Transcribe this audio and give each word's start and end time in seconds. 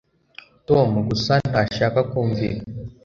tom 0.67 0.89
gusa 1.09 1.33
ntashaka 1.49 1.99
kumva 2.09 2.41
ibi 2.49 2.59